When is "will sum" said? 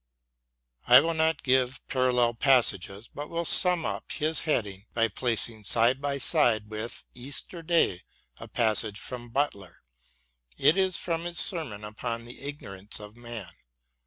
3.29-3.85